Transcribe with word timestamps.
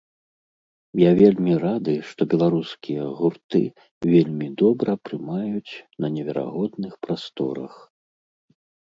Я 0.99 1.09
вельмі 1.17 1.53
рады, 1.63 1.93
што 2.11 2.21
беларускія 2.31 3.03
гурты 3.19 3.61
вельмі 4.13 4.47
добра 4.61 4.95
прымаюць 5.09 5.73
на 6.05 6.11
неверагодных 6.15 6.93
прасторах! 7.07 7.73